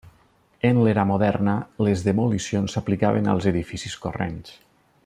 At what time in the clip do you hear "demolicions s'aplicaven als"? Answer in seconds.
2.09-3.49